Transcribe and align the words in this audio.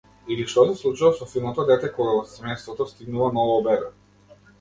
Или 0.35 0.43
што 0.51 0.61
се 0.69 0.71
случува 0.77 1.11
со 1.19 1.27
финото 1.33 1.65
дете 1.71 1.91
кога 1.97 2.15
во 2.15 2.23
семејството 2.31 2.87
стигнува 2.93 3.29
ново 3.37 3.59
бебе. 3.69 3.93